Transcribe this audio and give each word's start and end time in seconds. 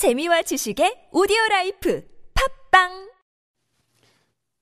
재미와 0.00 0.40
지식의 0.40 1.10
오디오 1.12 1.36
life 1.50 2.02
팟빵 2.32 3.10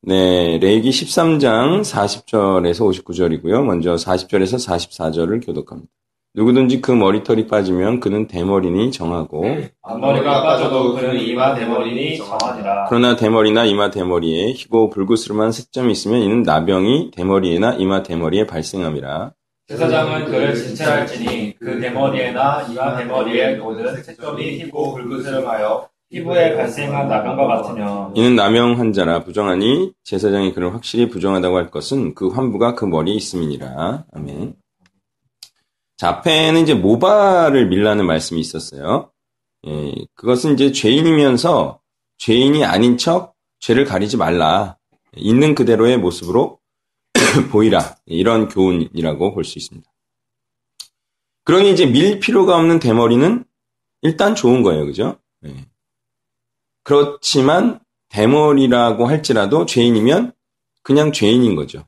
네, 0.03 0.58
레위기 0.58 0.91
13장 0.91 1.83
40절에서 1.83 2.80
59절이고요. 3.04 3.62
먼저 3.62 3.94
40절에서 3.94 4.58
44절을 4.58 5.46
교독합니다. 5.46 5.88
누구든지 6.34 6.80
그 6.80 6.90
머리털이 6.90 7.46
빠지면 7.46 8.00
그는 8.00 8.27
대머리니 8.27 8.90
정하고 8.90 9.45
앞머리가 9.82 10.43
빠져도 10.43 10.96
그는 10.96 11.21
이마 11.21 11.55
대머리니 11.55 12.16
정하니라. 12.18 12.86
그러나 12.89 13.14
대머리나 13.14 13.64
이마 13.64 13.91
대머리에 13.91 14.55
희고 14.55 14.91
불그스름한 14.91 15.53
색점이 15.52 15.93
있으면 15.93 16.20
이는 16.20 16.43
나병이 16.43 17.12
대머리에나 17.12 17.75
이마 17.75 18.02
대머리에 18.02 18.48
발생함이라. 18.48 19.34
제사장은 19.69 20.25
그를 20.25 20.55
진찰할지니 20.55 21.59
그 21.59 21.79
대머리에나 21.79 22.62
이마 22.71 22.96
대머리에 22.96 23.57
모든 23.57 24.03
색점이 24.03 24.61
희고 24.61 24.95
불그스름하여 24.95 25.89
피부에 26.09 26.57
발생한 26.57 27.07
나병과 27.07 27.46
같으며 27.46 28.11
이는 28.14 28.35
나병 28.35 28.79
환자라 28.79 29.25
부정하니 29.25 29.93
제사장이 30.04 30.54
그를 30.54 30.72
확실히 30.72 31.11
부정하다고 31.11 31.57
할 31.57 31.71
것은 31.71 32.14
그 32.14 32.28
환부가 32.28 32.74
그 32.74 32.86
머리에 32.86 33.14
있음이니라. 33.14 34.06
아멘. 34.14 34.54
자, 35.98 36.08
앞에는 36.08 36.62
이제 36.62 36.72
모발을 36.72 37.69
밀라는 37.69 38.06
말씀이 38.06 38.41
있었어요. 38.41 39.10
예, 39.66 39.92
그것은 40.14 40.55
이제 40.55 40.72
죄인이면서 40.72 41.80
죄인이 42.16 42.64
아닌 42.64 42.96
척 42.96 43.34
죄를 43.60 43.84
가리지 43.84 44.16
말라. 44.16 44.78
있는 45.14 45.55
그대로의 45.55 45.98
모습으로 45.98 46.58
보이라. 47.50 47.96
이런 48.06 48.48
교훈이라고 48.48 49.34
볼 49.34 49.45
수 49.45 49.58
있습니다. 49.58 49.88
그러니 51.44 51.72
이제 51.72 51.86
밀 51.86 52.20
필요가 52.20 52.56
없는 52.58 52.78
대머리는 52.78 53.44
일단 54.02 54.34
좋은 54.34 54.62
거예요. 54.62 54.84
그죠? 54.86 55.18
예. 55.46 55.54
그렇지만 56.82 57.80
대머리라고 58.10 59.06
할지라도 59.06 59.66
죄인이면 59.66 60.33
그냥 60.83 61.12
죄인인 61.12 61.56
거죠. 61.56 61.86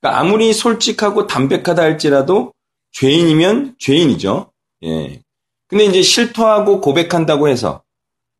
그러니까 0.00 0.20
아무리 0.20 0.52
솔직하고 0.52 1.26
담백하다 1.26 1.82
할지라도 1.82 2.52
죄인이면 2.92 3.76
죄인이죠. 3.78 4.52
예. 4.84 5.22
근데 5.68 5.84
이제 5.84 6.02
실토하고 6.02 6.80
고백한다고 6.80 7.48
해서 7.48 7.82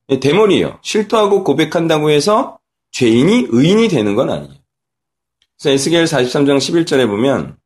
예, 0.09 0.21
대머리예요. 0.21 0.79
실토하고 0.83 1.45
고백한다고 1.45 2.11
해서 2.11 2.59
죄인이 2.93 3.49
의인이 3.51 3.89
되는 3.89 4.15
건 4.15 4.31
아니에요. 4.31 4.56
에스겔 5.65 6.05
43장 6.05 6.59
11절에 6.59 7.07
보면 7.07 7.57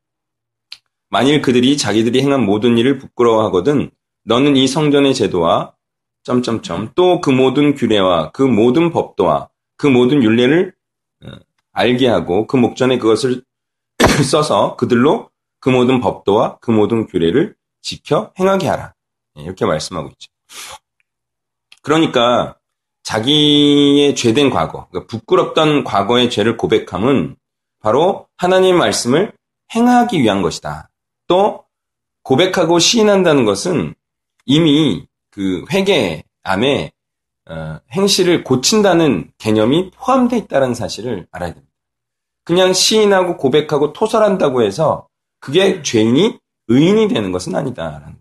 만일 1.08 1.42
그들이 1.42 1.76
자기들이 1.76 2.22
행한 2.22 2.44
모든 2.44 2.78
일을 2.78 2.98
부끄러워하거든 2.98 3.90
너는 4.24 4.56
이 4.56 4.68
성전의 4.68 5.14
제도와 5.14 5.74
점점점 6.22 6.92
또 6.94 7.20
그 7.20 7.30
모든 7.30 7.74
규례와 7.74 8.30
그 8.30 8.42
모든 8.42 8.90
법도와 8.90 9.48
그 9.76 9.86
모든 9.86 10.22
율례를 10.22 10.74
어, 11.24 11.28
알게 11.72 12.06
하고 12.08 12.46
그 12.46 12.56
목전에 12.56 12.98
그것을 12.98 13.42
써서 14.30 14.76
그들로 14.76 15.30
그 15.58 15.68
모든 15.68 16.00
법도와 16.00 16.58
그 16.60 16.70
모든 16.70 17.06
규례를 17.06 17.56
지켜 17.82 18.32
행하게 18.38 18.68
하라. 18.68 18.94
예, 19.38 19.42
이렇게 19.42 19.64
말씀하고 19.64 20.08
있죠. 20.10 20.30
그러니까 21.82 22.56
자기의 23.02 24.14
죄된 24.14 24.50
과거, 24.50 24.88
그러니까 24.88 25.08
부끄럽던 25.08 25.84
과거의 25.84 26.30
죄를 26.30 26.56
고백함은 26.56 27.36
바로 27.80 28.28
하나님의 28.36 28.74
말씀을 28.74 29.32
행하기 29.74 30.20
위한 30.20 30.42
것이다. 30.42 30.90
또 31.26 31.64
고백하고 32.22 32.78
시인한다는 32.78 33.44
것은 33.44 33.94
이미 34.44 35.06
그 35.30 35.64
회개 35.70 36.22
안에 36.42 36.92
어, 37.48 37.80
행실을 37.92 38.44
고친다는 38.44 39.32
개념이 39.38 39.90
포함되어 39.92 40.38
있다는 40.40 40.74
사실을 40.74 41.26
알아야 41.32 41.54
됩니다. 41.54 41.72
그냥 42.44 42.72
시인하고 42.72 43.36
고백하고 43.36 43.92
토설한다고 43.92 44.62
해서 44.62 45.08
그게 45.40 45.82
죄인이 45.82 46.38
의인이 46.68 47.08
되는 47.08 47.32
것은 47.32 47.54
아니다. 47.54 48.12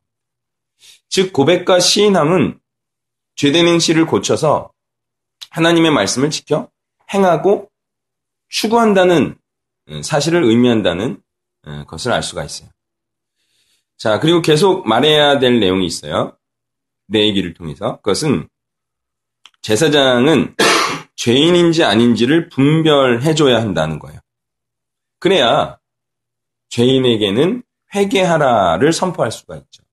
즉 1.09 1.33
고백과 1.33 1.79
시인함은 1.79 2.59
죄된 3.35 3.67
행실을 3.67 4.05
고쳐서 4.05 4.71
하나님의 5.51 5.91
말씀을 5.91 6.29
지켜 6.29 6.69
행하고 7.13 7.69
추구한다는 8.49 9.31
어, 9.31 9.39
사실을 10.03 10.43
의미한다는 10.43 11.21
어, 11.65 11.83
것을 11.87 12.11
알 12.11 12.23
수가 12.23 12.43
있어요. 12.43 12.69
자, 13.97 14.19
그리고 14.19 14.41
계속 14.41 14.87
말해야 14.87 15.39
될 15.39 15.59
내용이 15.59 15.85
있어요. 15.85 16.37
내 17.07 17.21
얘기를 17.21 17.53
통해서. 17.53 17.97
그것은 17.97 18.47
제사장은 19.61 20.55
죄인인지 21.15 21.83
아닌지를 21.83 22.49
분별해줘야 22.49 23.57
한다는 23.57 23.99
거예요. 23.99 24.19
그래야 25.19 25.79
죄인에게는 26.69 27.63
회개하라를 27.93 28.93
선포할 28.93 29.31
수가 29.31 29.57
있죠. 29.57 29.83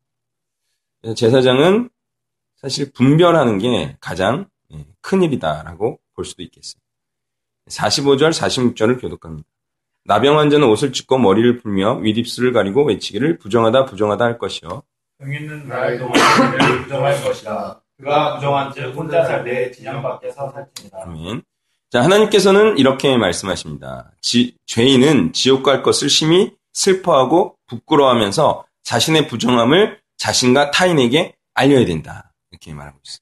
제사장은 1.17 1.91
사실 2.57 2.93
분별하는 2.93 3.59
게 3.59 3.97
가장 4.01 4.49
예, 4.73 4.87
큰 5.01 5.23
일이다라고 5.23 6.01
볼 6.15 6.25
수도 6.25 6.43
있겠어요. 6.43 6.81
45절, 7.69 8.33
46절을 8.33 9.01
교독합니다. 9.01 9.49
나병 10.07 10.39
환자는 10.39 10.69
옷을 10.69 10.93
찢고 10.93 11.19
머리를 11.19 11.59
풀며 11.59 11.97
윗입술을 11.97 12.53
가리고 12.53 12.85
외치기를 12.85 13.39
부정하다 13.39 13.87
부정하다 13.87 14.25
할 14.25 14.39
것이요. 14.39 14.83
병 15.19 15.33
있는 15.33 15.67
나의 15.69 15.99
동안을 15.99 16.83
부정할 16.85 17.23
것이다. 17.23 17.83
그가 17.99 18.37
부정한 18.37 18.73
즉 18.73 18.95
혼자 18.95 19.25
살때 19.25 19.71
진영 19.73 20.03
밖에서 20.03 20.51
살지니라. 20.53 21.03
아멘. 21.03 21.43
자, 21.91 22.03
하나님께서는 22.03 22.79
이렇게 22.79 23.17
말씀하십니다. 23.17 24.13
지, 24.21 24.57
죄인은 24.67 25.33
지옥 25.33 25.63
갈 25.63 25.83
것을 25.83 26.09
심히 26.09 26.53
슬퍼하고 26.73 27.57
부끄러워하면서 27.69 28.65
자신의 28.83 29.29
부정함을 29.29 30.01
자신과 30.19 30.73
타인에게 30.73 31.35
알려야 31.55 31.87
된다. 31.87 32.33
이렇게 32.51 32.75
말하고 32.75 32.99
있어요. 33.05 33.19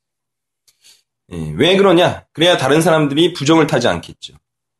예, 1.33 1.53
왜 1.56 1.77
그러냐? 1.77 2.25
그래야 2.33 2.56
다른 2.56 2.81
사람들이 2.81 3.33
부정을 3.33 3.67
타지 3.67 3.87
않겠죠. 3.89 4.34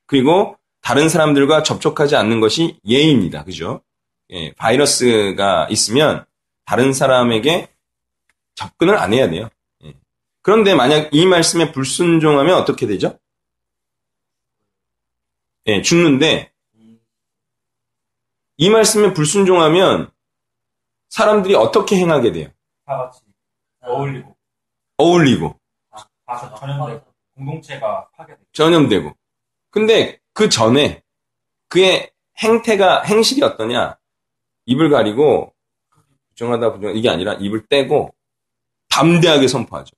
그리고 0.07 0.57
다른 0.85 1.09
사람들과 1.09 1.63
접촉하지 1.63 2.15
않는 2.15 2.41
것이 2.41 2.79
예입니다. 2.87 3.43
그죠? 3.43 3.81
예, 4.29 4.53
바이러스가 4.53 5.67
있으면 5.71 6.27
다른 6.67 6.93
사람에게 6.93 7.71
접근을 8.55 8.99
안 8.99 9.15
해야 9.15 9.31
돼요. 9.31 9.49
예. 9.83 9.95
그런데 10.43 10.75
만약 10.75 11.09
이 11.13 11.25
말씀에 11.25 11.73
불순종하면 11.73 12.57
어떻게 12.59 12.87
되죠? 12.87 13.19
예, 15.67 15.81
죽는데 15.81 16.53
이 18.59 18.69
말씀에 18.69 19.15
불순종하면 19.15 20.11
사람들이 21.09 21.55
어떻게 21.55 21.97
행하게 21.97 22.33
돼요? 22.33 22.49
다 22.85 22.99
같이 22.99 23.23
어울리고 23.81 24.37
어울리고 24.99 25.59
다 26.27 26.55
전염되고 26.57 27.05
공동체가 27.37 28.09
파괴되고 28.15 28.45
전염되고. 28.53 29.17
근데 29.71 30.21
그 30.35 30.49
전에 30.51 31.03
그의 31.69 32.11
행태가 32.39 33.03
행실이 33.05 33.43
어떠냐? 33.43 33.97
입을 34.67 34.91
가리고 34.91 35.55
부정하다 36.31 36.73
부정 36.75 36.95
이게 36.97 37.09
아니라 37.09 37.35
입을 37.35 37.67
떼고 37.69 38.15
담대하게 38.91 39.49
선포하죠. 39.49 39.95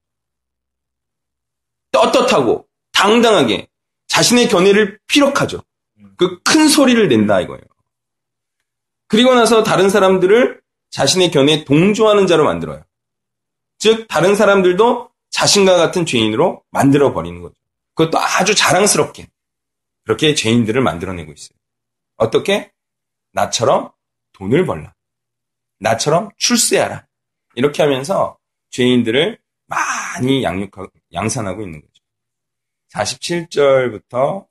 떳떳하고 1.93 2.69
당당하게 2.93 3.69
자신의 4.07 4.49
견해를 4.49 5.01
피력하죠. 5.07 5.63
그 6.17 6.41
큰 6.45 6.69
소리를 6.69 7.09
낸다 7.09 7.41
이거예요. 7.43 7.61
그리고 9.09 9.35
나서 9.35 9.63
다른 9.63 9.89
사람들을 9.91 10.61
자신의 10.91 11.31
견해에 11.31 11.65
동조하는 11.65 12.27
자로 12.27 12.45
만들어요. 12.45 12.83
즉 13.79 14.09
다른 14.09 14.35
사람들도 14.35 15.11
자신과 15.31 15.77
같은 15.77 16.07
죄인으로 16.07 16.63
만들어 16.71 17.13
버리는 17.13 17.41
거죠. 17.43 17.55
그것도 17.95 18.19
아주 18.19 18.55
자랑스럽게 18.55 19.29
그렇게 20.07 20.35
죄인들을 20.35 20.81
만들어내고 20.81 21.33
있어요. 21.33 21.59
어떻게? 22.17 22.73
나처럼 23.33 23.91
돈을 24.33 24.65
벌라. 24.65 24.95
나처럼 25.81 26.31
출세하라. 26.39 27.07
이렇게 27.57 27.83
하면서 27.83 28.39
죄인들을 28.71 29.39
많이 29.67 30.45
양육하고, 30.45 30.89
양산하고 31.13 31.63
있는 31.63 31.81
거죠. 31.81 31.93
47절부터 32.93 34.47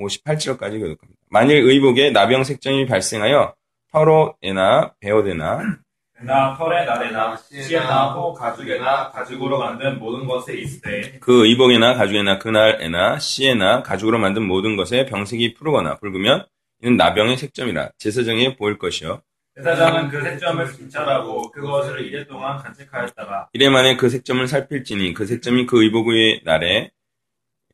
58절까지 0.00 0.80
교독합니다. 0.80 1.20
만일 1.28 1.62
의복에 1.62 2.10
나병 2.10 2.42
색정이 2.42 2.86
발생하여 2.86 3.54
털옷에나 3.92 4.96
베어대나 4.98 5.78
나 6.22 6.56
털의 6.56 6.86
날에나 6.86 7.36
씨에나 7.36 8.12
호 8.12 8.32
가죽에나 8.32 9.10
가죽으로 9.10 9.58
만든 9.58 9.98
모든 9.98 10.26
것에 10.26 10.54
때그 10.82 11.46
의복에나 11.46 11.94
가죽에나 11.94 12.38
그날에나 12.38 13.18
씨에나 13.18 13.82
가죽으로 13.82 14.18
만든 14.18 14.46
모든 14.46 14.76
것에 14.76 15.04
병색이 15.06 15.54
푸르거나 15.54 15.96
붉으면 15.96 16.46
이는 16.82 16.96
나병의 16.96 17.36
색점이라 17.36 17.90
제사장에 17.98 18.56
보일 18.56 18.78
것이요. 18.78 19.20
제사장은 19.56 20.08
그 20.08 20.22
색점을 20.22 20.72
진찰하고 20.72 21.50
그것을 21.50 22.00
이래 22.00 22.26
동안 22.26 22.58
간직하였다가 22.58 23.48
이래 23.52 23.68
만에 23.68 23.96
그 23.96 24.08
색점을 24.08 24.46
살필지니 24.46 25.14
그 25.14 25.26
색점이 25.26 25.66
그 25.66 25.82
의복의 25.82 26.42
날에 26.44 26.90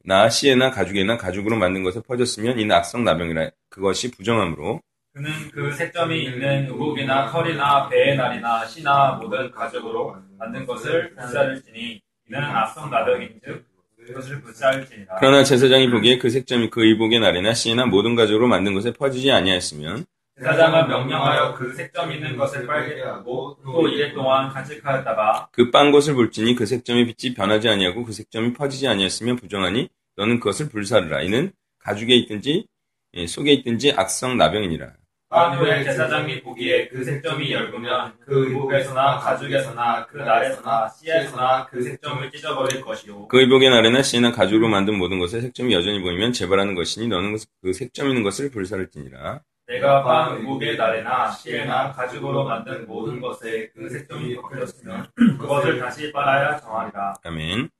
나 0.04 0.28
씨에나 0.28 0.70
가죽에나 0.70 1.16
가죽으로 1.16 1.56
만든 1.56 1.84
것에 1.84 2.00
퍼졌으면 2.02 2.58
이는 2.58 2.74
악성 2.74 3.04
나병이라 3.04 3.50
그것이 3.68 4.10
부정함으로 4.10 4.80
그는 5.12 5.30
그 5.52 5.70
색점이 5.72 6.24
있는 6.24 6.66
의복이나 6.70 7.30
털이나 7.30 7.88
배의 7.88 8.16
날이나 8.16 8.64
씨나 8.64 9.18
모든 9.20 9.50
가죽으로 9.50 10.16
만든 10.38 10.64
것을 10.66 11.14
불사를지니 11.14 12.00
이는 12.28 12.42
악성 12.42 12.90
나병인즉 12.90 13.66
그것을 14.06 14.40
불사할지니라. 14.40 15.16
그러나 15.20 15.44
제사장이 15.44 15.90
보기에 15.90 16.18
그 16.18 16.30
색점이 16.30 16.70
그 16.70 16.84
의복의 16.84 17.20
날에나 17.20 17.52
씨에나 17.52 17.86
모든 17.86 18.14
가죽으로 18.14 18.48
만든 18.48 18.74
것에 18.74 18.92
퍼지지 18.92 19.30
아니하였으면 19.30 20.06
제사장은 20.38 20.88
명령하여 20.88 21.54
그 21.54 21.74
색점 21.74 22.10
있는 22.10 22.36
것을 22.36 22.66
빨게 22.66 23.02
하고 23.02 23.58
또 23.62 23.86
이래 23.88 24.12
동안 24.14 24.48
간직하였다가 24.48 25.50
그빤 25.52 25.92
것을 25.92 26.14
볼지니 26.14 26.54
그 26.54 26.64
색점의 26.64 27.06
빛이 27.14 27.34
변하지 27.34 27.68
아니하고 27.68 28.04
그 28.04 28.12
색점이 28.12 28.54
퍼지지 28.54 28.88
아니하였으면 28.88 29.36
부정하니 29.36 29.90
너는 30.16 30.40
그것을 30.40 30.70
불사르라 30.70 31.20
이는 31.20 31.52
가죽에 31.80 32.14
있든지 32.14 32.66
예, 33.14 33.26
속에 33.26 33.52
있든지 33.52 33.92
악성 33.92 34.38
나병이니라 34.38 34.94
한 35.32 35.58
후에 35.58 35.82
제사장이 35.82 36.42
보기에 36.42 36.88
그 36.88 37.02
색점이 37.02 37.50
엷으면 37.50 38.12
그 38.20 38.48
의복에서나 38.48 39.18
가죽에서나 39.18 40.06
그 40.06 40.18
날에서나 40.18 40.90
씨에서나 40.90 41.66
그 41.66 41.82
색점을 41.82 42.30
찢어버릴 42.30 42.82
것이요. 42.82 43.28
그 43.28 43.40
의복의 43.40 43.70
날에나 43.70 44.02
씨에나 44.02 44.32
가죽으로 44.32 44.68
만든 44.68 44.98
모든 44.98 45.18
것에 45.18 45.40
색점이 45.40 45.72
여전히 45.72 46.02
보이면 46.02 46.34
재발하는 46.34 46.74
것이니 46.74 47.08
너는 47.08 47.38
그 47.62 47.72
색점 47.72 48.08
있는 48.08 48.22
것을 48.22 48.50
불사를지니라. 48.50 49.40
내가 49.68 50.02
반 50.04 50.36
의복의 50.36 50.76
날에나 50.76 51.30
씨에나 51.30 51.92
가죽으로 51.92 52.44
만든 52.44 52.86
모든 52.86 53.18
것에 53.18 53.70
그 53.74 53.88
색점이 53.88 54.36
벗겨졌으면 54.36 55.06
그것을 55.16 55.78
다시 55.78 56.12
빨아야 56.12 56.60
정하리라. 56.60 57.14
아멘. 57.24 57.70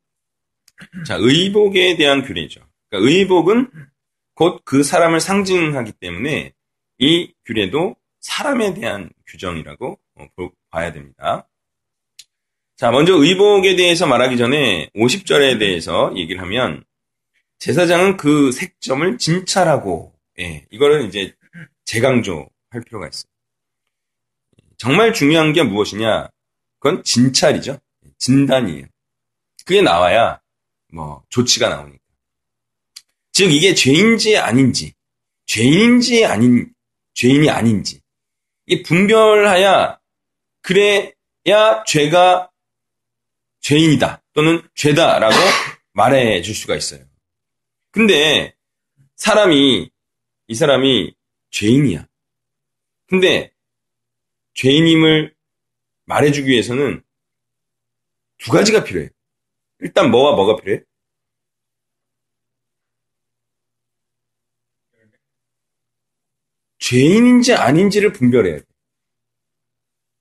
자 1.04 1.16
의복에 1.20 1.96
대한 1.96 2.22
규례죠. 2.22 2.62
그러니까 2.88 3.10
의복은 3.10 3.70
곧 4.34 4.62
그 4.64 4.82
사람을 4.82 5.20
상징하기 5.20 5.92
때문에 6.00 6.54
이 7.02 7.32
규례도 7.46 7.96
사람에 8.20 8.74
대한 8.74 9.10
규정이라고 9.26 9.98
어, 10.14 10.26
볼- 10.36 10.52
봐야 10.70 10.92
됩니다. 10.92 11.48
자, 12.76 12.92
먼저 12.92 13.14
의복에 13.16 13.74
대해서 13.74 14.06
말하기 14.06 14.36
전에 14.36 14.88
50절에 14.94 15.58
대해서 15.58 16.12
얘기를 16.16 16.40
하면 16.42 16.84
제사장은 17.58 18.16
그 18.16 18.52
색점을 18.52 19.18
진찰하고 19.18 20.12
예, 20.38 20.64
이거를 20.70 21.06
이제 21.08 21.34
재강조할 21.84 22.82
필요가 22.86 23.08
있어요. 23.08 23.30
정말 24.76 25.12
중요한 25.12 25.52
게 25.52 25.64
무엇이냐? 25.64 26.28
그건 26.78 27.02
진찰이죠. 27.02 27.78
진단이에요. 28.18 28.86
그게 29.66 29.82
나와야 29.82 30.40
뭐 30.92 31.24
조치가 31.30 31.68
나오니까. 31.68 31.98
즉 33.32 33.52
이게 33.52 33.74
죄인지 33.74 34.36
아닌지, 34.38 34.94
죄인인지 35.46 36.24
아닌 36.26 36.72
죄인이 37.14 37.50
아닌지 37.50 38.00
이 38.66 38.82
분별하야 38.82 40.00
그래야 40.60 41.84
죄가 41.86 42.50
죄인이다 43.60 44.22
또는 44.32 44.62
죄다라고 44.74 45.34
말해 45.92 46.42
줄 46.42 46.54
수가 46.54 46.76
있어요. 46.76 47.04
근데 47.90 48.54
사람이 49.16 49.90
이 50.48 50.54
사람이 50.54 51.14
죄인이야. 51.50 52.08
근데 53.06 53.52
죄인임을 54.54 55.34
말해주기 56.04 56.48
위해서는 56.48 57.02
두 58.38 58.50
가지가 58.50 58.84
필요해요. 58.84 59.10
일단 59.80 60.10
뭐와 60.10 60.34
뭐가 60.34 60.56
필요해? 60.56 60.82
죄인인지 66.82 67.54
아닌지를 67.54 68.12
분별해야 68.12 68.58
돼. 68.58 68.64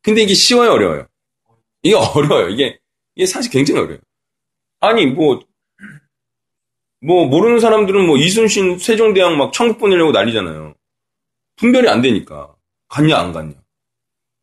근데 0.03 0.21
이게 0.21 0.35
쉬워요, 0.35 0.71
어려워요? 0.71 1.07
이게 1.81 1.95
어려워요. 1.95 2.49
이게, 2.49 2.79
이게 3.15 3.25
사실 3.25 3.51
굉장히 3.51 3.79
어려워요. 3.79 4.01
아니, 4.79 5.07
뭐, 5.07 5.39
뭐, 7.01 7.25
모르는 7.25 7.59
사람들은 7.59 8.05
뭐, 8.05 8.15
이순신 8.17 8.77
세종대왕 8.77 9.37
막 9.37 9.53
천국 9.53 9.79
보내려고 9.79 10.11
난리잖아요. 10.11 10.75
분별이 11.55 11.89
안 11.89 12.03
되니까. 12.03 12.55
갔냐, 12.87 13.17
안 13.17 13.33
갔냐. 13.33 13.55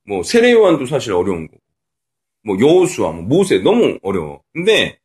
뭐, 0.05 0.25
세례요한도 0.25 0.87
사실 0.87 1.13
어려운 1.13 1.47
거고. 1.47 1.61
뭐, 2.43 2.59
여호수아, 2.59 3.13
뭐, 3.13 3.23
모세, 3.23 3.59
너무 3.59 3.97
어려워. 4.03 4.43
근데, 4.53 4.99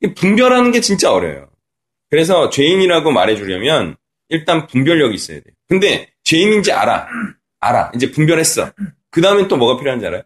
이 0.00 0.14
분별하는 0.14 0.70
게 0.70 0.80
진짜 0.80 1.12
어려워요. 1.12 1.50
그래서 2.08 2.50
죄인이라고 2.50 3.10
말해주려면, 3.10 3.96
일단 4.28 4.66
분별력이 4.68 5.14
있어야 5.14 5.40
돼요. 5.40 5.54
근데, 5.68 6.12
죄인인지 6.26 6.72
알아. 6.72 7.08
알아. 7.60 7.92
이제 7.94 8.10
분별했어. 8.10 8.72
그 9.10 9.20
다음엔 9.22 9.48
또 9.48 9.56
뭐가 9.56 9.78
필요한지 9.78 10.06
알아요? 10.06 10.22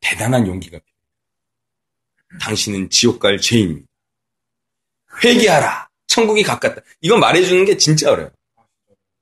대단한 0.00 0.46
용기가 0.46 0.78
필요해요. 0.78 2.40
당신은 2.40 2.90
지옥 2.90 3.20
갈 3.20 3.38
죄인입니다. 3.38 3.86
회개하라. 5.24 5.88
천국이 6.08 6.42
가깝다. 6.42 6.82
이건 7.00 7.20
말해주는 7.20 7.64
게 7.64 7.76
진짜 7.76 8.10
어려요. 8.10 8.30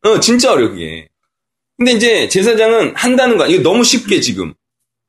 어, 0.03 0.19
진짜 0.21 0.53
어려워, 0.53 0.71
그게. 0.71 1.09
근데 1.77 1.93
이제 1.93 2.29
제사장은 2.29 2.97
한다는 2.97 3.37
거야. 3.37 3.49
이거 3.49 3.63
너무 3.63 3.85
쉽게 3.85 4.21
지금. 4.21 4.55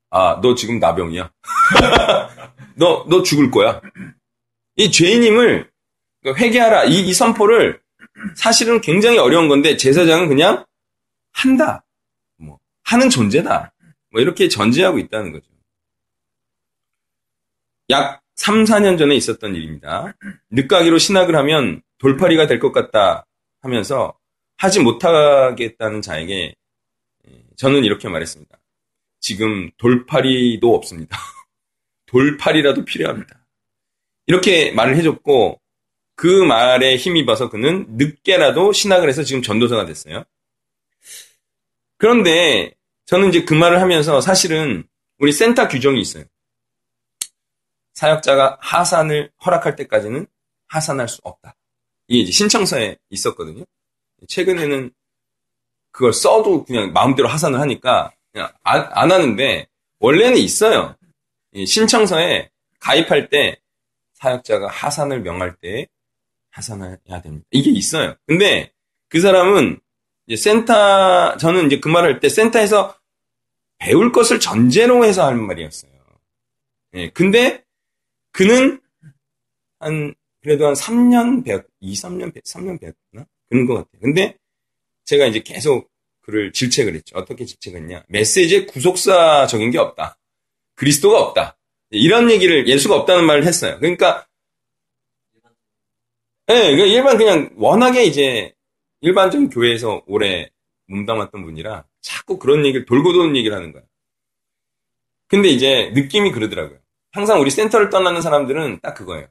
아, 0.09 0.41
너 0.41 0.55
지금 0.55 0.79
나병이야. 0.79 1.31
너, 2.75 3.05
너 3.07 3.23
죽을 3.23 3.49
거야. 3.49 3.79
이 4.75 4.91
죄인임을 4.91 5.71
회개하라. 6.25 6.85
이, 6.85 7.07
이 7.07 7.13
선포를 7.13 7.80
사실은 8.35 8.81
굉장히 8.81 9.17
어려운 9.17 9.47
건데 9.47 9.77
제사장은 9.77 10.27
그냥 10.27 10.65
한다. 11.31 11.83
뭐 12.37 12.59
하는 12.83 13.09
존재다. 13.09 13.73
뭐 14.11 14.21
이렇게 14.21 14.47
전제하고 14.49 14.99
있다는 14.99 15.31
거죠. 15.31 15.45
약 17.89 18.21
3, 18.35 18.63
4년 18.63 18.97
전에 18.97 19.15
있었던 19.15 19.55
일입니다. 19.55 20.13
늦가기로 20.49 20.97
신학을 20.97 21.35
하면 21.35 21.81
돌팔이가 21.99 22.47
될 22.47 22.59
것 22.59 22.71
같다 22.71 23.25
하면서 23.61 24.17
하지 24.57 24.79
못하겠다는 24.79 26.01
자에게 26.01 26.55
저는 27.57 27.83
이렇게 27.83 28.09
말했습니다. 28.09 28.57
지금 29.19 29.69
돌팔이도 29.77 30.73
없습니다. 30.73 31.17
돌팔이라도 32.07 32.85
필요합니다. 32.85 33.45
이렇게 34.25 34.71
말을 34.71 34.95
해줬고 34.97 35.60
그 36.21 36.27
말에 36.27 36.97
힘입어서 36.97 37.49
그는 37.49 37.87
늦게라도 37.97 38.73
신학을 38.73 39.09
해서 39.09 39.23
지금 39.23 39.41
전도사가 39.41 39.87
됐어요. 39.87 40.23
그런데 41.97 42.75
저는 43.07 43.29
이제 43.29 43.43
그 43.43 43.55
말을 43.55 43.81
하면서 43.81 44.21
사실은 44.21 44.83
우리 45.17 45.31
센터 45.31 45.67
규정이 45.67 45.99
있어요. 45.99 46.25
사역자가 47.93 48.59
하산을 48.61 49.31
허락할 49.43 49.75
때까지는 49.75 50.27
하산할 50.67 51.07
수 51.07 51.21
없다. 51.23 51.55
이게 52.07 52.19
이제 52.21 52.31
신청서에 52.31 52.97
있었거든요. 53.09 53.63
최근에는 54.27 54.91
그걸 55.89 56.13
써도 56.13 56.65
그냥 56.65 56.93
마음대로 56.93 57.29
하산을 57.29 57.59
하니까 57.59 58.11
그냥 58.31 58.53
안, 58.61 58.87
안 58.91 59.11
하는데 59.11 59.67
원래는 59.97 60.37
있어요. 60.37 60.95
이 61.53 61.65
신청서에 61.65 62.51
가입할 62.79 63.29
때 63.29 63.59
사역자가 64.13 64.67
하산을 64.67 65.21
명할 65.21 65.55
때 65.55 65.87
하산해야 66.51 67.21
됩니다. 67.23 67.45
이게 67.51 67.71
있어요. 67.71 68.15
근데 68.27 68.71
그 69.09 69.19
사람은 69.19 69.79
이제 70.27 70.35
센터 70.35 71.37
저는 71.37 71.67
이제 71.67 71.79
그 71.79 71.87
말을 71.89 72.13
할 72.13 72.19
때 72.19 72.29
센터에서 72.29 72.97
배울 73.77 74.11
것을 74.11 74.39
전제로 74.39 75.03
해서 75.05 75.25
하는 75.25 75.45
말이었어요. 75.47 75.91
예. 76.95 77.09
근데 77.11 77.63
그는 78.31 78.79
한 79.79 80.13
그래도 80.41 80.67
한 80.67 80.73
3년 80.73 81.43
배웠 81.43 81.65
2, 81.79 81.93
3년 81.93 82.33
배 82.33 82.41
3년 82.41 82.79
배웠나? 82.79 83.27
그런 83.49 83.65
것 83.65 83.75
같아요. 83.75 84.01
근데 84.01 84.37
제가 85.05 85.25
이제 85.25 85.41
계속 85.41 85.89
그를 86.21 86.51
질책을 86.53 86.93
했죠. 86.95 87.17
어떻게 87.17 87.45
질책했냐? 87.45 88.05
메시지에 88.07 88.65
구속사적인 88.65 89.71
게 89.71 89.77
없다. 89.79 90.17
그리스도가 90.75 91.19
없다. 91.19 91.57
이런 91.89 92.31
얘기를 92.31 92.67
예수가 92.67 92.95
없다는 92.95 93.25
말을 93.25 93.45
했어요. 93.45 93.77
그러니까 93.79 94.27
예, 96.51 96.75
네, 96.75 96.87
일반 96.89 97.17
그냥 97.17 97.49
워낙에 97.55 98.03
이제 98.03 98.53
일반적인 98.99 99.49
교회에서 99.49 100.03
오래 100.05 100.49
몸담았던 100.87 101.45
분이라 101.45 101.85
자꾸 102.01 102.37
그런 102.37 102.65
얘기를 102.65 102.85
돌고 102.85 103.13
도는 103.13 103.37
얘기를 103.37 103.55
하는 103.55 103.71
거야. 103.71 103.83
근데 105.27 105.47
이제 105.47 105.91
느낌이 105.93 106.33
그러더라고요. 106.33 106.77
항상 107.13 107.39
우리 107.39 107.49
센터를 107.49 107.89
떠나는 107.89 108.21
사람들은 108.21 108.81
딱 108.81 108.95
그거예요. 108.95 109.29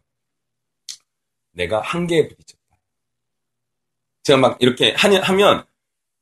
내가 1.53 1.81
한계에 1.81 2.27
부딪혔다. 2.27 2.79
제가 4.23 4.39
막 4.39 4.57
이렇게 4.63 4.95
하면 4.95 5.67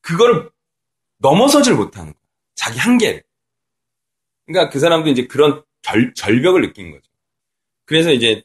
그거를 0.00 0.50
넘어서질 1.18 1.74
못하는 1.74 2.12
거야. 2.12 2.22
자기 2.56 2.78
한계를. 2.80 3.22
그러니까 4.46 4.72
그 4.72 4.80
사람도 4.80 5.10
이제 5.10 5.28
그런 5.28 5.62
절, 5.82 6.12
절벽을 6.14 6.62
느낀 6.62 6.90
거죠. 6.90 7.08
그래서 7.84 8.10
이제 8.10 8.42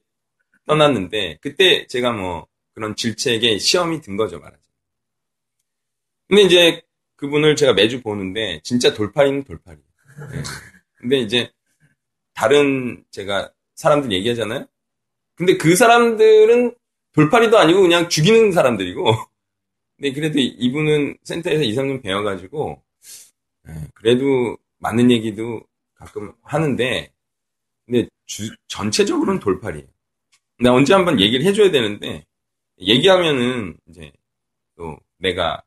떠났는데 0.65 1.37
그때 1.41 1.87
제가 1.87 2.11
뭐 2.11 2.47
그런 2.73 2.95
질책에 2.95 3.57
시험이 3.59 4.01
든 4.01 4.17
거죠 4.17 4.39
말하자. 4.39 4.61
근데 6.27 6.41
이제 6.43 6.81
그분을 7.15 7.55
제가 7.55 7.73
매주 7.73 8.01
보는데 8.01 8.59
진짜 8.63 8.93
돌팔이는 8.93 9.43
돌팔이. 9.43 9.77
네. 9.77 10.43
근데 10.95 11.17
이제 11.19 11.51
다른 12.33 13.03
제가 13.11 13.51
사람들 13.75 14.11
얘기하잖아요. 14.11 14.65
근데 15.35 15.57
그 15.57 15.75
사람들은 15.75 16.75
돌팔이도 17.13 17.57
아니고 17.57 17.81
그냥 17.81 18.09
죽이는 18.09 18.51
사람들이고. 18.51 19.05
근데 19.97 20.11
그래도 20.11 20.39
이분은 20.39 21.17
센터에서 21.23 21.63
2, 21.63 21.75
3년 21.75 22.01
배워가지고 22.01 22.81
네, 23.65 23.73
그래도 23.93 24.57
맞는 24.79 25.11
얘기도 25.11 25.61
가끔 25.93 26.33
하는데 26.41 27.13
근데 27.85 28.09
주, 28.25 28.55
전체적으로는 28.67 29.39
돌팔이에요. 29.39 29.87
나 30.59 30.71
언제 30.73 30.93
한번 30.93 31.19
얘기를 31.19 31.45
해줘야 31.45 31.71
되는데 31.71 32.25
얘기하면은 32.79 33.77
이제 33.87 34.11
또 34.75 34.97
내가 35.17 35.61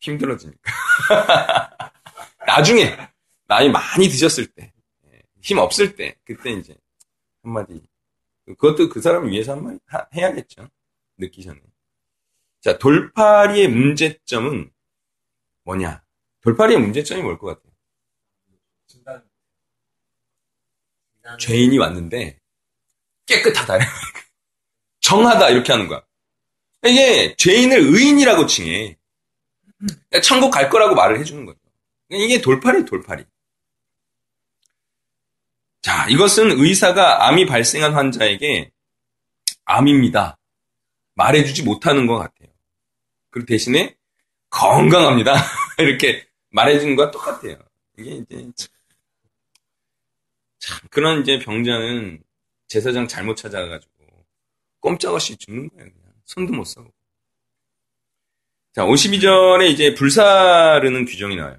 힘들어지니까. 0.00 0.60
나중에 2.46 2.96
나이 3.46 3.68
많이 3.70 4.08
드셨을 4.08 4.46
때, 4.48 4.72
힘 5.40 5.58
없을 5.58 5.94
때, 5.96 6.16
그때 6.24 6.50
이제 6.52 6.76
한마디. 7.42 7.82
그것도 8.46 8.88
그 8.88 9.00
사람을 9.00 9.30
위해서 9.30 9.52
한마디 9.52 9.78
해야겠죠. 10.14 10.68
늦기 11.18 11.42
전에. 11.42 11.60
자, 12.60 12.78
돌파리의 12.78 13.68
문제점은 13.68 14.70
뭐냐? 15.64 16.02
돌파리의 16.40 16.80
문제점이 16.80 17.22
뭘 17.22 17.38
것 17.38 17.46
같아요? 17.48 17.68
죄인이 21.38 21.76
왔는데 21.78 22.38
깨끗하다. 23.28 23.78
정하다 25.00 25.50
이렇게 25.50 25.72
하는 25.72 25.86
거야. 25.86 26.02
이게 26.84 27.34
죄인을 27.36 27.78
의인이라고 27.78 28.46
칭해. 28.46 28.96
천국 30.22 30.50
갈 30.50 30.68
거라고 30.68 30.94
말을 30.94 31.20
해주는 31.20 31.44
거죠. 31.46 31.58
이게 32.10 32.40
돌팔이 32.40 32.84
돌팔이. 32.84 33.24
자, 35.82 36.06
이것은 36.08 36.60
의사가 36.60 37.28
암이 37.28 37.46
발생한 37.46 37.94
환자에게 37.94 38.70
암입니다. 39.64 40.38
말해주지 41.14 41.62
못하는 41.62 42.06
것 42.06 42.16
같아요. 42.16 42.48
그 43.30 43.44
대신에 43.44 43.96
건강합니다. 44.50 45.34
이렇게 45.78 46.26
말해주는 46.50 46.96
것과 46.96 47.10
똑같아요. 47.10 47.56
이게 47.98 48.10
이제 48.16 48.50
참 50.58 50.78
그런 50.90 51.22
이제 51.22 51.38
병자는 51.38 52.22
제사장 52.68 53.08
잘못 53.08 53.36
찾아가지고 53.36 53.92
꼼짝없이 54.80 55.36
죽는 55.36 55.70
거예요. 55.70 55.90
그냥 55.90 56.12
손도 56.24 56.52
못 56.52 56.64
써고. 56.64 56.92
자, 58.72 58.84
52절에 58.84 59.70
이제 59.70 59.94
불사르는 59.94 61.04
규정이 61.06 61.36
나와요. 61.36 61.58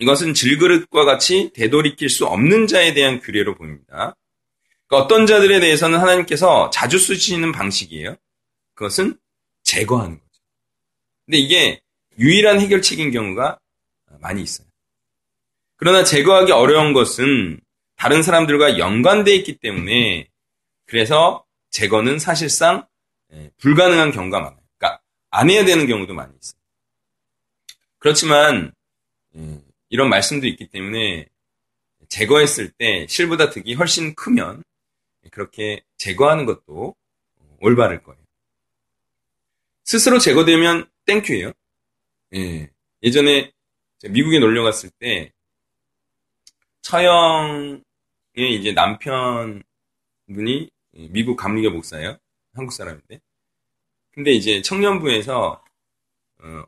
이것은 0.00 0.34
질그릇과 0.34 1.04
같이 1.04 1.50
되돌이킬 1.54 2.10
수 2.10 2.26
없는 2.26 2.66
자에 2.66 2.92
대한 2.94 3.20
규례로 3.20 3.54
보입니다. 3.54 4.16
그러니까 4.86 5.04
어떤 5.04 5.26
자들에 5.26 5.60
대해서는 5.60 5.98
하나님께서 5.98 6.68
자주 6.70 6.98
쓰시는 6.98 7.52
방식이에요. 7.52 8.16
그것은 8.74 9.16
제거하는 9.62 10.18
거죠. 10.18 10.42
근데 11.24 11.38
이게 11.38 11.80
유일한 12.18 12.60
해결책인 12.60 13.12
경우가 13.12 13.58
많이 14.20 14.42
있어요. 14.42 14.66
그러나 15.76 16.04
제거하기 16.04 16.52
어려운 16.52 16.92
것은 16.92 17.60
다른 18.04 18.22
사람들과 18.22 18.76
연관되어 18.76 19.32
있기 19.36 19.56
때문에 19.56 20.28
그래서 20.84 21.46
제거는 21.70 22.18
사실상 22.18 22.86
예, 23.32 23.50
불가능한 23.56 24.10
경우가 24.10 24.40
많아요. 24.40 24.60
그러니까 24.76 25.00
안 25.30 25.48
해야 25.48 25.64
되는 25.64 25.86
경우도 25.86 26.12
많이 26.12 26.30
있어요. 26.38 26.60
그렇지만 27.98 28.74
예, 29.36 29.58
이런 29.88 30.10
말씀도 30.10 30.46
있기 30.48 30.66
때문에 30.66 31.28
제거했을 32.10 32.72
때 32.72 33.06
실보다 33.08 33.48
득이 33.48 33.72
훨씬 33.72 34.14
크면 34.14 34.62
그렇게 35.30 35.82
제거하는 35.96 36.44
것도 36.44 36.94
올바를 37.60 38.02
거예요. 38.02 38.20
스스로 39.84 40.18
제거되면 40.18 40.90
땡큐예요. 41.06 41.52
예. 42.34 42.70
예전에 43.02 43.50
미국에 44.10 44.40
놀러 44.40 44.62
갔을 44.62 44.90
때 44.90 45.32
처형의 46.82 47.82
이제 48.36 48.72
남편분이 48.72 49.62
미국 51.10 51.36
감리교 51.36 51.70
목사예요. 51.70 52.18
한국 52.54 52.72
사람인데. 52.72 53.20
근데 54.12 54.32
이제 54.32 54.62
청년부에서 54.62 55.64
어, 56.40 56.64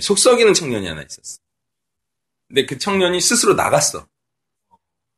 속 0.00 0.18
썩이는 0.18 0.54
청년이 0.54 0.86
하나 0.86 1.02
있었어. 1.02 1.40
근데 2.46 2.66
그 2.66 2.78
청년이 2.78 3.20
스스로 3.20 3.54
나갔어. 3.54 4.06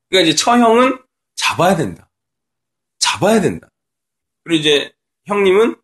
그러니까 0.09 0.29
이제 0.29 0.35
처형은 0.35 1.03
잡아야 1.35 1.77
된다. 1.77 2.11
잡아야 2.99 3.41
된다. 3.41 3.69
그리고 4.43 4.61
이제 4.61 4.93
형님은 5.27 5.81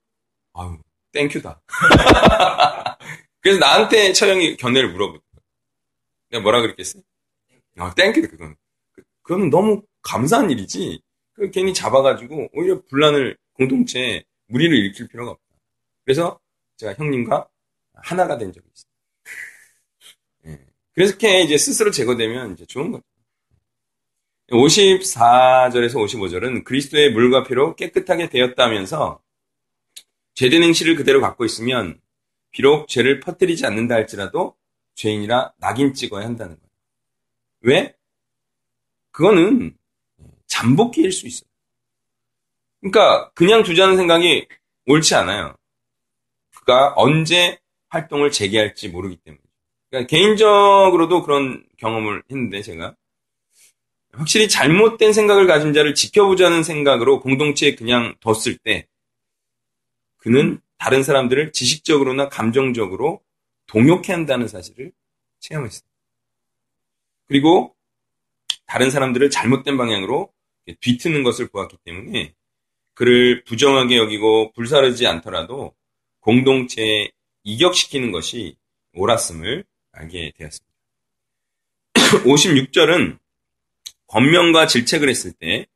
아유 0.54 0.78
땡큐다. 1.12 1.60
그래서 3.40 3.60
나한테 3.60 4.12
처형이 4.12 4.56
견해를 4.56 4.90
물어보더라. 4.92 5.22
내가 6.30 6.42
뭐라 6.42 6.60
그랬겠어? 6.62 6.98
아 7.78 7.94
땡큐다 7.94 8.28
그건. 8.28 8.56
그거는 9.26 9.50
너무 9.50 9.82
감사한 10.02 10.50
일이지. 10.50 11.02
그 11.34 11.50
괜히 11.50 11.74
잡아가지고 11.74 12.48
오히려 12.54 12.80
분란을 12.88 13.36
공동체에 13.54 14.24
무리를 14.46 14.74
일으킬 14.76 15.08
필요가 15.08 15.32
없다. 15.32 15.44
그래서 16.04 16.38
제가 16.76 16.94
형님과 16.94 17.48
하나가 17.94 18.38
된 18.38 18.52
적이 18.52 18.66
있어요. 18.72 20.54
예. 20.54 20.64
그래서 20.94 21.10
이렇게 21.10 21.42
이제 21.42 21.58
스스로 21.58 21.90
제거되면 21.90 22.52
이제 22.52 22.64
좋은 22.66 22.92
거죠. 22.92 23.04
54절에서 24.50 25.94
55절은 25.94 26.62
그리스도의 26.62 27.10
물과 27.10 27.42
피로 27.42 27.74
깨끗하게 27.74 28.28
되었다면서 28.28 29.20
죄된 30.34 30.62
행실을 30.62 30.94
그대로 30.94 31.20
갖고 31.20 31.44
있으면 31.44 32.00
비록 32.52 32.86
죄를 32.86 33.18
퍼뜨리지 33.18 33.66
않는다 33.66 33.96
할지라도 33.96 34.54
죄인이라 34.94 35.54
낙인 35.58 35.94
찍어야 35.94 36.24
한다는 36.24 36.54
거예요. 36.54 36.70
왜? 37.62 37.95
그거는 39.16 39.74
잠복기일 40.46 41.10
수 41.10 41.26
있어요. 41.26 41.48
그러니까 42.80 43.30
그냥 43.30 43.62
두자는 43.62 43.96
생각이 43.96 44.46
옳지 44.84 45.14
않아요. 45.14 45.56
그가 46.54 46.92
언제 46.96 47.58
활동을 47.88 48.30
재개할지 48.30 48.90
모르기 48.90 49.16
때문에. 49.16 49.40
그러니까 49.88 50.08
개인적으로도 50.08 51.22
그런 51.22 51.64
경험을 51.78 52.24
했는데 52.30 52.60
제가 52.60 52.94
확실히 54.12 54.50
잘못된 54.50 55.14
생각을 55.14 55.46
가진 55.46 55.72
자를 55.72 55.94
지켜보자는 55.94 56.62
생각으로 56.62 57.20
공동체에 57.20 57.74
그냥 57.74 58.14
뒀을 58.20 58.58
때 58.58 58.86
그는 60.18 60.60
다른 60.76 61.02
사람들을 61.02 61.52
지식적으로나 61.52 62.28
감정적으로 62.28 63.22
동욕해 63.66 64.12
한다는 64.12 64.46
사실을 64.46 64.92
체험했어요. 65.40 65.88
그리고 67.28 67.75
다른 68.66 68.90
사람들을 68.90 69.30
잘못된 69.30 69.76
방향으로 69.76 70.32
뒤트는 70.80 71.22
것을 71.22 71.48
보았기 71.48 71.78
때문에 71.84 72.34
그를 72.94 73.44
부정하게 73.44 73.96
여기고 73.96 74.52
불사르지 74.52 75.06
않더라도 75.06 75.74
공동체에 76.20 77.10
이격시키는 77.44 78.10
것이 78.10 78.56
옳았음을 78.94 79.64
알게 79.92 80.32
되었습니다. 80.36 80.74
56절은 82.24 83.18
권명과 84.08 84.66
질책을 84.66 85.08
했을 85.08 85.32
때 85.32 85.66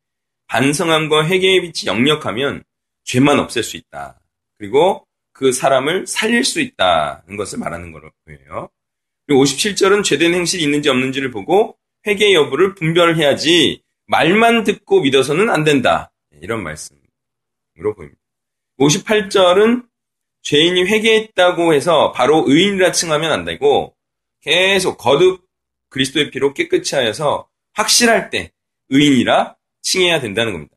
반성함과 0.46 1.26
회개의 1.26 1.60
빛이 1.60 1.86
역력하면 1.86 2.64
죄만 3.04 3.38
없앨 3.38 3.62
수 3.62 3.76
있다. 3.76 4.20
그리고 4.58 5.06
그 5.32 5.52
사람을 5.52 6.06
살릴 6.06 6.44
수 6.44 6.60
있다는 6.60 7.36
것을 7.36 7.58
말하는. 7.58 7.92
그리고 7.92 8.70
57절은 9.28 10.04
죄된 10.04 10.34
행실이 10.34 10.62
있는지 10.62 10.88
없는지를 10.88 11.30
보고 11.30 11.78
회개 12.06 12.34
여부를 12.34 12.74
분별해야지 12.74 13.82
말만 14.06 14.64
듣고 14.64 15.02
믿어서는 15.02 15.50
안 15.50 15.64
된다. 15.64 16.12
이런 16.42 16.62
말씀으로 16.62 17.94
보입니다. 17.96 18.20
58절은 18.78 19.86
죄인이 20.42 20.84
회개했다고 20.84 21.74
해서 21.74 22.12
바로 22.12 22.44
의인이라 22.46 22.92
칭하면 22.92 23.30
안 23.30 23.44
되고 23.44 23.94
계속 24.40 24.96
거듭 24.96 25.46
그리스도의 25.90 26.30
피로 26.30 26.54
깨끗이 26.54 26.94
하여서 26.94 27.48
확실할 27.74 28.30
때 28.30 28.52
의인이라 28.88 29.56
칭해야 29.82 30.20
된다는 30.20 30.52
겁니다. 30.52 30.74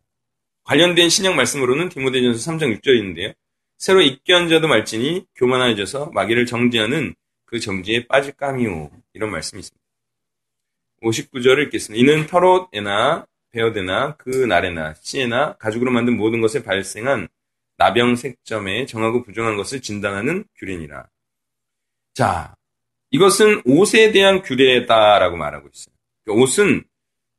관련된 0.63 1.09
신약 1.09 1.35
말씀으로는 1.35 1.89
디모데전서 1.89 2.51
3장 2.51 2.79
6절이 2.79 2.97
있는데요. 2.97 3.33
새로 3.77 4.01
입견 4.01 4.49
자도 4.49 4.67
말지니 4.67 5.25
교만하여져서 5.35 6.11
마귀를 6.13 6.45
정죄하는 6.45 7.15
그 7.45 7.59
정지에 7.59 8.07
빠질까미오. 8.07 8.91
이런 9.13 9.31
말씀이 9.31 9.59
있습니다. 9.59 9.82
59절을 11.03 11.65
읽겠습니다. 11.65 12.01
이는 12.01 12.27
터롯에나 12.27 13.25
베어드나 13.51 14.15
그 14.17 14.29
날에나 14.29 14.95
씨에나 15.01 15.57
가죽으로 15.57 15.91
만든 15.91 16.17
모든 16.17 16.41
것에 16.41 16.63
발생한 16.63 17.27
나병 17.77 18.15
색점에 18.15 18.85
정하고 18.85 19.23
부정한 19.23 19.57
것을 19.57 19.81
진단하는 19.81 20.45
규례니라. 20.55 21.07
자, 22.13 22.55
이것은 23.11 23.61
옷에 23.65 24.11
대한 24.11 24.41
규례다라고 24.41 25.37
말하고 25.37 25.69
있어요. 25.71 25.93
그러니까 26.23 26.43
옷은 26.43 26.83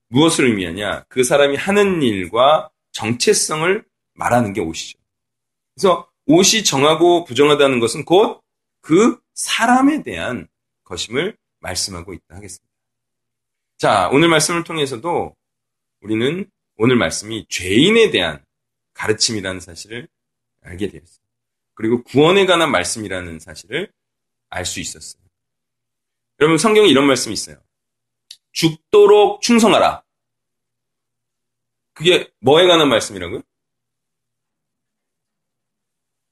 무엇을 0.08 0.46
의미하냐? 0.46 1.04
그 1.08 1.24
사람이 1.24 1.56
하는 1.56 2.02
일과 2.02 2.70
정체성을 2.92 3.84
말하는 4.14 4.52
게 4.52 4.60
옷이죠. 4.60 4.98
그래서 5.74 6.08
옷이 6.26 6.62
정하고 6.62 7.24
부정하다는 7.24 7.80
것은 7.80 8.04
곧 8.04 8.44
그 8.84 9.18
사람에 9.32 10.02
대한 10.02 10.46
것임을 10.84 11.36
말씀하고 11.60 12.12
있다 12.12 12.36
하겠습니다. 12.36 12.63
자, 13.76 14.08
오늘 14.12 14.28
말씀을 14.28 14.64
통해서도 14.64 15.36
우리는 16.00 16.50
오늘 16.76 16.96
말씀이 16.96 17.46
죄인에 17.48 18.10
대한 18.10 18.44
가르침이라는 18.94 19.60
사실을 19.60 20.08
알게 20.62 20.88
되었어요. 20.88 21.24
그리고 21.74 22.02
구원에 22.04 22.46
관한 22.46 22.70
말씀이라는 22.70 23.40
사실을 23.40 23.92
알 24.48 24.64
수 24.64 24.80
있었어요. 24.80 25.22
여러분 26.40 26.58
성경에 26.58 26.88
이런 26.88 27.06
말씀이 27.06 27.32
있어요. 27.32 27.56
죽도록 28.52 29.42
충성하라. 29.42 30.02
그게 31.92 32.30
뭐에 32.40 32.66
관한 32.66 32.88
말씀이라고요? 32.88 33.42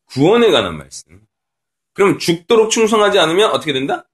구원에 0.07 0.51
관한 0.51 0.77
말씀. 0.77 1.27
그럼 1.93 2.19
죽도록 2.19 2.71
충성하지 2.71 3.19
않으면 3.19 3.51
어떻게 3.51 3.73
된다? 3.73 4.09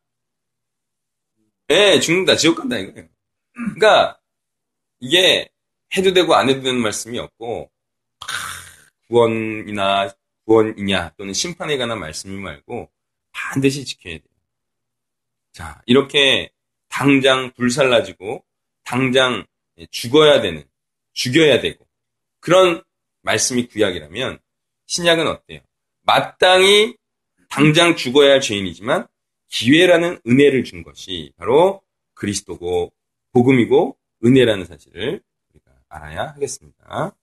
예, 1.70 2.00
죽는다. 2.00 2.36
지옥 2.36 2.56
간다 2.56 2.78
이거예요. 2.78 3.08
그러니까 3.58 4.18
이게 5.00 5.48
해도 5.96 6.12
되고 6.12 6.34
안 6.34 6.48
해도 6.48 6.62
되는 6.62 6.80
말씀이 6.80 7.18
없고 7.18 7.70
구원이나 9.08 10.14
구원이냐 10.44 11.14
또는 11.16 11.32
심판에 11.32 11.76
관한 11.76 11.98
말씀이 11.98 12.38
말고 12.38 12.90
반드시 13.32 13.84
지켜야 13.84 14.14
돼요. 14.14 14.24
자, 15.52 15.82
이렇게 15.86 16.50
당장 16.88 17.52
불살라지고 17.52 18.44
당장 18.84 19.44
죽어야 19.90 20.40
되는 20.40 20.64
죽여야 21.12 21.60
되고 21.60 21.86
그런 22.40 22.82
말씀이 23.22 23.66
구약이라면 23.66 24.38
신약은 24.86 25.26
어때요? 25.26 25.60
마땅히 26.02 26.96
당장 27.48 27.96
죽어야 27.96 28.32
할 28.32 28.40
죄인이지만 28.40 29.06
기회라는 29.48 30.20
은혜를 30.26 30.64
준 30.64 30.82
것이 30.82 31.32
바로 31.36 31.82
그리스도고 32.14 32.92
복음이고 33.32 33.96
은혜라는 34.24 34.64
사실을 34.64 35.22
우리가 35.50 35.72
알아야 35.88 36.28
하겠습니다. 36.28 37.14